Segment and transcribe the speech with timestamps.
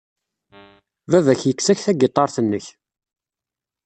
[1.09, 2.65] Baba-k yekkes-ak tagiṭart-nnek.